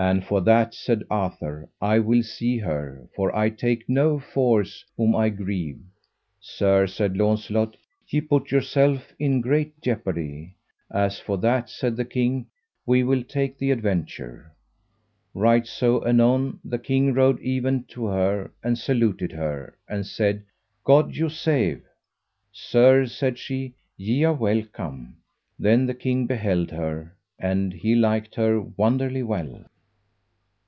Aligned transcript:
As 0.00 0.22
for 0.22 0.40
that, 0.42 0.74
said 0.74 1.02
Arthur, 1.10 1.68
I 1.80 1.98
will 1.98 2.22
see 2.22 2.56
her, 2.58 3.08
for 3.16 3.34
I 3.34 3.50
take 3.50 3.88
no 3.88 4.20
force 4.20 4.84
whom 4.96 5.16
I 5.16 5.28
grieve. 5.28 5.80
Sir, 6.38 6.86
said 6.86 7.16
Launcelot, 7.16 7.76
ye 8.06 8.20
put 8.20 8.52
yourself 8.52 9.12
in 9.18 9.40
great 9.40 9.80
jeopardy. 9.80 10.54
As 10.88 11.18
for 11.18 11.36
that, 11.38 11.68
said 11.68 11.96
the 11.96 12.04
king, 12.04 12.46
we 12.86 13.02
will 13.02 13.24
take 13.24 13.58
the 13.58 13.72
adventure. 13.72 14.52
Right 15.34 15.66
so 15.66 16.06
anon 16.06 16.60
the 16.64 16.78
king 16.78 17.12
rode 17.12 17.40
even 17.40 17.82
to 17.88 18.06
her, 18.06 18.52
and 18.62 18.78
saluted 18.78 19.32
her, 19.32 19.76
and 19.88 20.06
said: 20.06 20.44
God 20.84 21.16
you 21.16 21.28
save. 21.28 21.82
Sir, 22.52 23.04
said 23.06 23.36
she, 23.36 23.74
ye 23.96 24.22
are 24.22 24.32
welcome. 24.32 25.16
Then 25.58 25.86
the 25.86 25.94
king 25.94 26.28
beheld 26.28 26.70
her, 26.70 27.16
and 27.36 27.74
liked 27.84 28.36
her 28.36 28.60
wonderly 28.60 29.24
well. 29.24 29.64